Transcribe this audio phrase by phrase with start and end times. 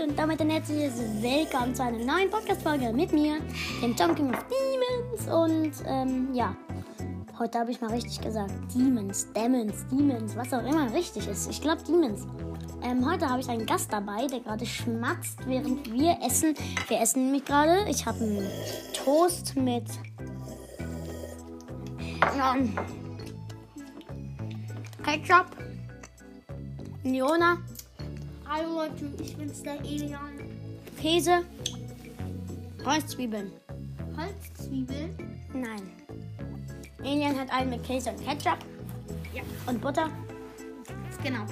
[0.00, 3.40] Leute und damit ein herzliches Willkommen zu einer neuen Podcast-Folge mit mir,
[3.82, 5.26] dem Talking of Demons.
[5.32, 6.54] Und ähm, ja,
[7.38, 11.50] heute habe ich mal richtig gesagt: Demons, Demons, Demons, was auch immer richtig ist.
[11.50, 12.26] Ich glaube Demons.
[12.82, 16.54] Ähm, heute habe ich einen Gast dabei, der gerade schmatzt, während wir essen.
[16.88, 17.88] Wir essen nämlich gerade.
[17.88, 18.48] Ich habe einen
[18.92, 19.86] Toast mit.
[22.22, 22.78] Ähm,
[25.02, 25.46] Ketchup.
[27.02, 27.58] Leona.
[28.60, 30.38] Hallo Leute, ich bin's der Elian.
[31.00, 31.44] Käse,
[32.84, 33.50] Röstzwiebeln.
[34.14, 35.16] Holzzwiebeln.
[35.54, 35.90] Nein.
[37.02, 38.58] Alien hat einen mit Käse und Ketchup.
[39.32, 39.42] Ja.
[39.66, 40.10] Und Butter.
[41.22, 41.42] Genau.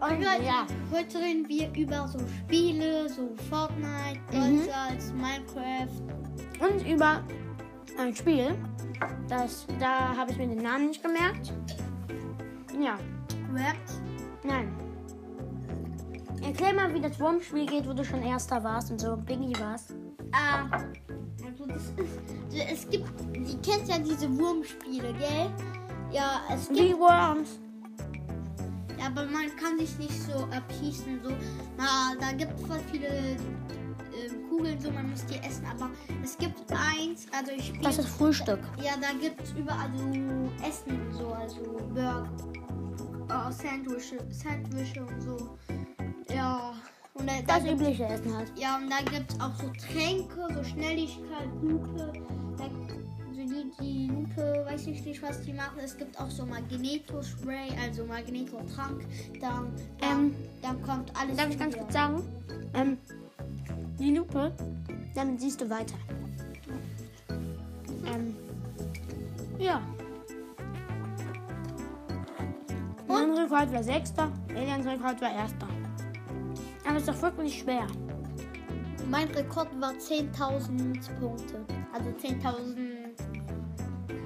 [0.00, 0.66] Und Leute, ja.
[0.92, 4.68] heute reden wir über so Spiele, so Fortnite, Mhm.
[4.68, 6.00] Dolls, Minecraft.
[6.60, 7.24] Und über
[7.98, 8.54] ein Spiel.
[9.28, 11.52] Das, da habe ich mir den Namen nicht gemerkt.
[12.80, 12.98] Ja.
[13.52, 13.76] Rap.
[14.44, 14.89] Nein.
[16.50, 19.94] Erklär mal, wie das Wurmspiel geht, wo du schon Erster warst und so Biggie warst.
[20.32, 20.64] Ah,
[21.46, 25.48] also das ist, es gibt, die kennt ja diese Wurmspiele, gell?
[26.10, 27.60] Ja, es Die gibt, Worms.
[28.98, 31.30] ja, aber man kann sich nicht so abschießen, so.
[31.78, 35.88] Na, da gibt es voll viele ähm, Kugeln, so, man muss die essen, aber
[36.24, 37.84] es gibt eins, also ich spiele.
[37.84, 38.58] Das ist Frühstück.
[38.82, 41.60] Ja, da gibt es überall so Essen, so, also
[41.94, 42.28] Burger,
[43.28, 45.56] äh, Sandwiche, Sandwiche und so.
[47.20, 48.52] Und da, da Das gibt's- übliche Essen halt.
[48.56, 52.12] ja, und da gibt es auch so Tränke, so Schnelligkeit, Lupe.
[52.56, 55.78] So die, die Lupe, weiß ich nicht, was die machen.
[55.82, 59.04] Es gibt auch so Magneto-Spray, also Magneto-Trank.
[59.40, 61.36] Dann, dann, Ähm, dann kommt alles.
[61.36, 62.22] Darf ich ganz kurz sagen?
[62.74, 62.98] Ähm,
[63.98, 64.52] die Lupe,
[65.14, 65.96] damit siehst du weiter.
[68.06, 68.36] Ähm,
[69.58, 69.80] ja.
[73.08, 75.66] Mein Rekord war Sechster, Elians Rekord war Erster.
[77.00, 77.86] Ist doch wirklich schwer.
[79.08, 81.64] Mein Rekord war 10.000 Punkte.
[81.94, 83.14] Also 10.000.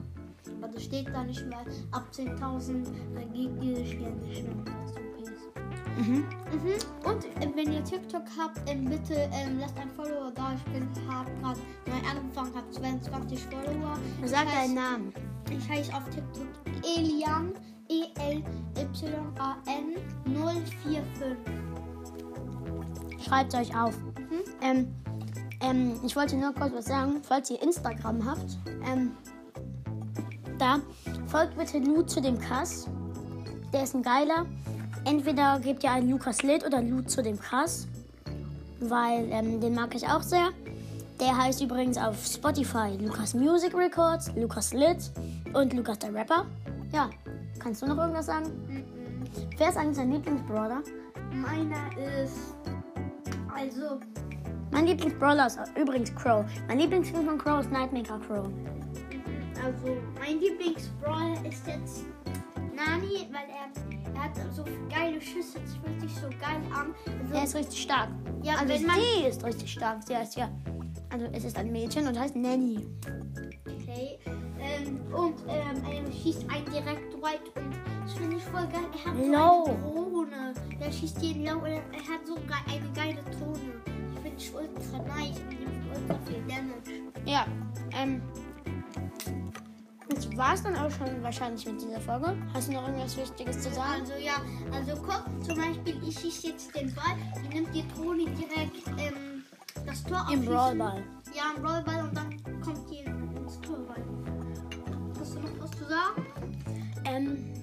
[0.62, 1.66] Aber das steht da nicht mehr.
[1.92, 2.86] Ab 10.000
[3.16, 4.64] dann geht diese Sterne schnell.
[4.84, 6.08] was okay ist.
[6.08, 6.24] Mhm.
[6.52, 6.78] Mhm.
[7.04, 10.54] Und äh, wenn ihr TikTok habt, ähm, bitte ähm, lasst ein Follower da.
[10.56, 13.98] Ich bin hab gerade neu angefangen, habe 22 Follower.
[14.24, 15.12] Sag deinen Namen.
[15.50, 16.48] Ich heiße auf TikTok
[16.84, 17.54] Elian
[17.90, 18.44] E L
[18.76, 21.38] Y A N 045.
[23.26, 23.98] Schreibt euch auf.
[23.98, 24.42] Mhm.
[24.62, 24.96] Ähm,
[25.62, 27.22] ähm, ich wollte nur kurz was sagen.
[27.24, 29.12] Falls ihr Instagram habt, ähm,
[30.58, 30.80] da
[31.28, 32.88] folgt bitte Lu zu dem Kass.
[33.74, 34.46] Der ist ein geiler.
[35.06, 37.88] Entweder gebt ihr einen Lukas Lit oder Lu zu dem Kass,
[38.80, 40.50] weil ähm, den mag ich auch sehr.
[41.20, 45.12] Der heißt übrigens auf Spotify Lukas Music Records, Lukas Lit
[45.54, 46.46] und Lukas der Rapper.
[46.94, 47.10] Ja,
[47.60, 48.46] kannst du noch irgendwas sagen?
[48.68, 48.84] Mhm.
[49.58, 50.84] Wer ist eigentlich dein Lieblingsbrother?
[51.34, 52.56] Meiner ist
[53.54, 54.00] also
[54.72, 56.46] Mein Lieblingsbrawler ist übrigens Crow.
[56.68, 58.48] Mein Lieblingsfilm von Crow ist Nightmaker Crow.
[59.66, 62.06] Also, mein Lieblingsbrawler ist jetzt
[62.76, 66.94] Nani, weil er, er hat so geile Schüsse, das fühlt sich so geil an.
[67.22, 68.10] Also, Er ist richtig stark.
[68.44, 68.96] ja, Also wenn man.
[68.96, 70.04] sie ist richtig stark.
[70.06, 70.50] Sie heißt ja.
[71.10, 72.80] Also es ist ein Mädchen und heißt Nanny.
[73.66, 74.20] Okay.
[74.60, 77.74] Ähm, und ähm, er schießt einen direkt weit und
[78.04, 78.82] das finde ich voll geil.
[78.94, 79.66] Er hat so Low.
[79.66, 80.54] eine Drohne.
[80.80, 83.72] Er schießt jeden low und er hat so eine geile Drohne.
[84.16, 87.02] Ich finde ich ultra nice und nimmt ultra viel Damage.
[87.26, 87.46] Ja.
[87.98, 88.22] Ähm.
[90.38, 92.38] Das war's dann auch schon wahrscheinlich mit dieser Folge.
[92.54, 94.02] Hast du noch irgendwas Wichtiges zu sagen?
[94.02, 94.36] Also ja,
[94.72, 99.44] also guck, zum Beispiel, ich schieße jetzt den Ball, die nimmt die Drohne direkt ähm,
[99.88, 100.46] das Tor Im aufschießen.
[100.46, 101.04] Brawlball.
[101.36, 104.04] Ja, im Brawlball und dann kommt die ins Tor rein.
[105.20, 106.54] Hast du noch was zu sagen?
[107.06, 107.54] Ähm.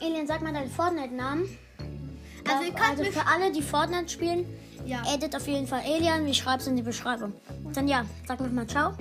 [0.00, 1.42] Alien, sag mal deinen Fortnite-Namen.
[2.48, 4.46] Also ihr könnt also für alle, die Fortnite spielen,
[4.86, 5.02] Ja.
[5.12, 6.28] edit auf jeden Fall Alien.
[6.28, 7.32] Ich schreib's in die Beschreibung.
[7.74, 8.92] Dann ja, sag noch mal Ciao.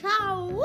[0.00, 0.62] Ciao.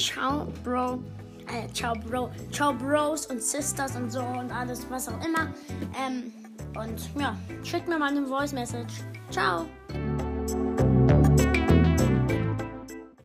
[0.00, 1.02] Ciao, Bro.
[1.46, 2.30] Äh, ciao, Bro.
[2.50, 5.52] Ciao, Bros und Sisters und so und alles, was auch immer.
[5.98, 6.32] Ähm,
[6.74, 9.02] und ja, schickt mir mal eine Voice Message.
[9.30, 9.66] Ciao.